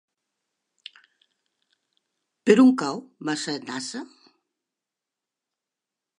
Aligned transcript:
Per 2.49 2.57
on 2.65 2.73
cau 2.83 2.99
Massanassa? 3.31 4.03